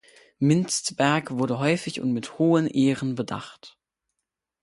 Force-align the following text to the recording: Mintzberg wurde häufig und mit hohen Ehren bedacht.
Mintzberg 0.39 1.29
wurde 1.29 1.59
häufig 1.59 2.01
und 2.01 2.11
mit 2.11 2.39
hohen 2.39 2.65
Ehren 2.65 3.13
bedacht. 3.13 3.77